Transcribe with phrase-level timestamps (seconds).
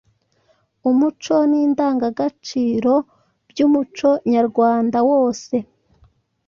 [0.89, 2.93] umuco n’indangagaciro
[3.49, 5.55] by’umuco nyarwanda wose.